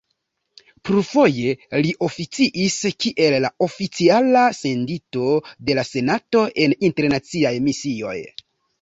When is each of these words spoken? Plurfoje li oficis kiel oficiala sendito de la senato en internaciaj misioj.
Plurfoje 0.87 1.53
li 1.87 1.91
oficis 2.07 2.79
kiel 3.05 3.47
oficiala 3.67 4.43
sendito 4.63 5.29
de 5.71 5.79
la 5.83 5.87
senato 5.95 6.47
en 6.67 6.79
internaciaj 6.93 7.57
misioj. 7.71 8.21